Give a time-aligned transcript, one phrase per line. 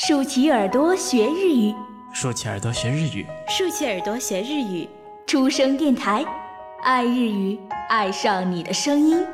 [0.00, 1.74] 竖起耳朵学日语，
[2.12, 4.88] 竖起耳朵学日语，竖起耳朵学日语。
[5.26, 6.24] 出生电台，
[6.82, 9.26] 爱日语，爱上你的声音。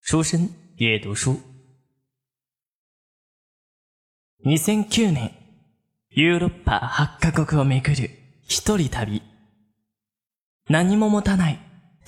[0.00, 1.38] 书生阅读书。
[4.44, 5.32] 2009年、
[6.08, 6.80] ヨーロッパ
[7.20, 8.10] 8カ国を巡る
[8.48, 9.22] 一人旅。
[10.68, 11.58] 何も持たない、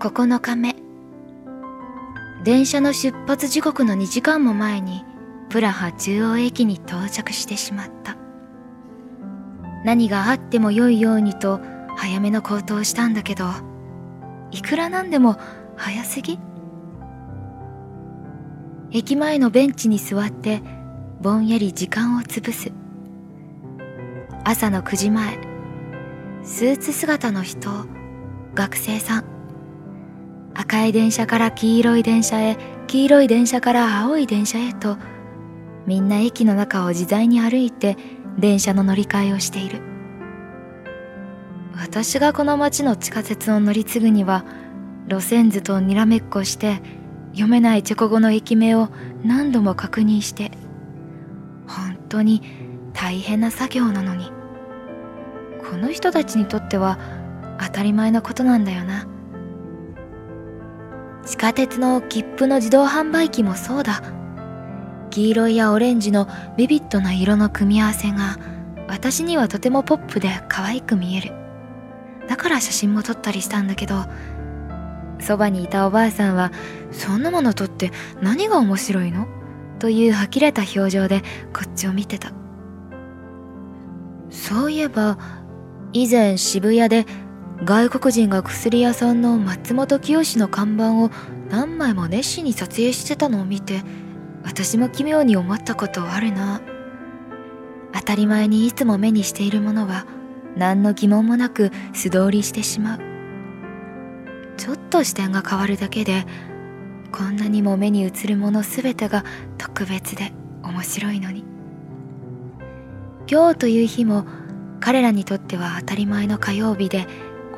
[0.00, 0.76] 9日目。
[2.42, 5.04] 電車の出発時刻の2時間も前に
[5.50, 8.16] プラハ中央駅に到着してしまった。
[9.84, 11.60] 何があっても良いようにと
[11.98, 13.44] 早めの行動をしたんだけど
[14.52, 15.36] いくらなんでも
[15.76, 16.38] 早すぎ？
[18.92, 20.62] 駅前のベンチに座って
[21.20, 22.72] ぼんやり時間を潰す。
[24.44, 25.38] 朝の9時前
[26.42, 27.68] スーツ姿の人
[28.54, 29.39] 学生さん。
[30.54, 32.56] 赤い電車から黄色い電車へ
[32.86, 34.98] 黄色い電車から青い電車へと
[35.86, 37.96] みんな駅の中を自在に歩いて
[38.38, 39.80] 電車の乗り換えをしている。
[41.74, 44.44] 私がこの街の地下鉄を乗り継ぐには
[45.08, 46.82] 路線図とにらめっこして
[47.32, 48.90] 読めないチェコ語の駅名を
[49.24, 50.50] 何度も確認して
[51.66, 52.42] 本当に
[52.92, 54.30] 大変な作業なのに。
[55.70, 56.98] この人たちにとっては
[57.60, 59.06] 当たり前のことなんだよな。
[61.24, 64.02] 地下鉄の切符の自動販売機もそうだ。
[65.10, 68.38] 黄色いやオレンジのビビッドな色の組み合わせが
[68.88, 71.32] 私にはとてもポップで可愛く見える。
[72.28, 74.04] だから写真も撮ったりしたんだけど
[75.18, 76.52] そばにいたおばあさんは
[76.92, 77.90] 「そんなもの撮って
[78.22, 79.26] 何が面白いの?」
[79.80, 81.22] という呆れた表情で
[81.52, 82.30] こっちを見てた。
[84.30, 85.18] そういえば
[85.92, 87.04] 以前渋谷で
[87.64, 91.10] 外国人が薬屋さんの松本清の看板を
[91.50, 93.82] 何枚も熱心に撮影してたのを見て
[94.44, 96.62] 私も奇妙に思ったことあるな。
[97.92, 100.06] 当たり前にいつも目にしているものは
[100.56, 103.00] 何の疑問もなく素通りしてしまう。
[104.56, 106.24] ちょっと視点が変わるだけで
[107.12, 109.24] こんなにも目に映るもの全てが
[109.58, 110.32] 特別で
[110.62, 111.44] 面白いのに。
[113.30, 114.24] 今日という日も
[114.80, 117.06] 彼らにとっては当たり前の火曜日で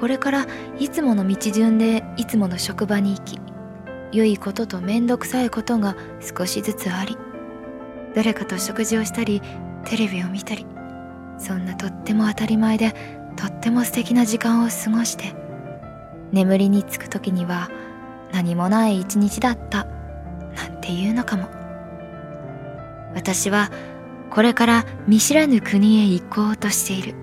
[0.02, 0.46] これから
[0.80, 3.38] いつもの道順でいつもの職場に行き
[4.10, 7.16] 良いことと面倒くさいことが少しずつあり
[8.12, 9.40] 誰かと食事をしたり
[9.84, 10.66] テレビを見たり
[11.38, 12.96] そんなとっても当たり前で
[13.36, 15.36] とっても素敵な時間を過ごして
[16.32, 17.70] 眠りにつく時には
[18.32, 19.84] 何もない一日だった
[20.56, 21.48] なんていうのかも。
[23.14, 23.70] 私は
[24.30, 27.21] これから見知らぬ国へ行こうとしている。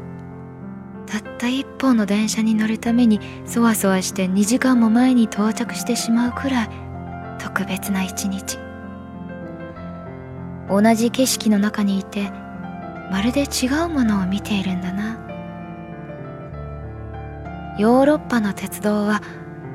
[1.10, 6.70] たった一本の電車に乗るためにそわそわして2時間も前に到着してしまうくらい
[7.40, 8.60] 特別な一日。
[10.70, 12.30] 同じ景色の中にいて
[13.10, 15.18] まるで違うものを見ているんだな。
[17.80, 19.24] ヨーロッパの鉄道は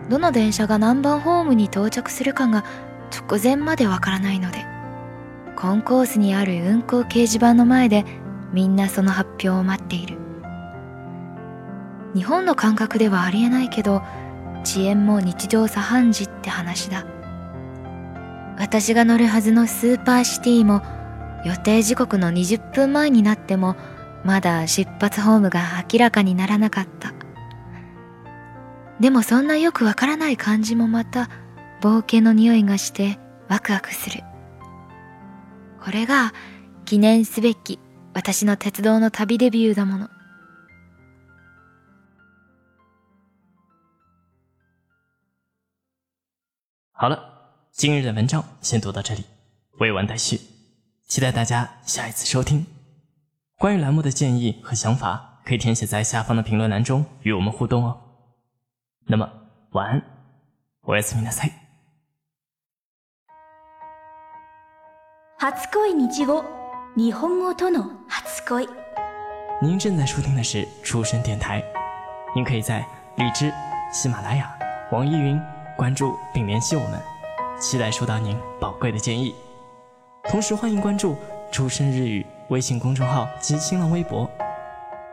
[0.09, 2.63] どの電車が何番ホームに到着するかが
[3.11, 4.59] 直前までわからないので
[5.57, 8.05] コンコースにある運行掲示板の前で
[8.53, 10.24] みんなその発表を待っている。
[12.15, 14.03] 日本の感覚ではありえないけど
[14.63, 17.05] 遅延も日常茶飯事って話だ。
[18.57, 20.83] 私が乗るはずのスーパーシティも
[21.45, 23.77] 予定時刻の20分前になっても
[24.25, 27.13] まだ出発ホームが明らかにならなかった。
[29.01, 31.29] でもそんなよくわからない感じもまた
[31.81, 33.19] 冒険の匂いがして
[33.49, 34.23] ワクワクする。
[35.85, 36.33] これが
[36.85, 37.79] 記念すべき
[38.15, 40.14] 私の鉄道の旅デビューだもの。
[46.94, 47.18] 好了，
[47.72, 49.26] 今日的文章先读到这里，
[49.80, 50.40] 未完待续，
[51.08, 52.66] 期待大家下一次收听。
[53.58, 58.02] 关于栏目的建议和想法，可以填写在下方的评论栏中与我们互动哦。
[59.08, 59.30] 那么
[59.72, 60.02] 晚安，
[60.84, 61.52] おやすみなさい。
[65.40, 66.44] 初恋日語
[66.96, 68.68] 日本語との初恋
[69.62, 71.64] 您正在收听的是出生电台，
[72.36, 72.86] 您可以在
[73.16, 73.52] 荔枝
[73.92, 74.54] 喜马拉雅、
[74.92, 75.42] 网易云
[75.77, 77.03] 关注并联系我们，
[77.61, 79.35] 期待收到您宝贵的建议。
[80.25, 81.17] 同时欢迎关注
[81.51, 84.31] “出生日语”微信公众号及新浪微博，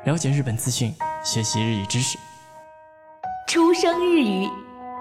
[0.05, 2.17] 了解日本资讯，学习日语知识，
[3.47, 4.47] 出生日语，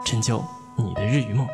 [0.05, 0.43] 成就
[0.77, 1.47] 你的日语梦。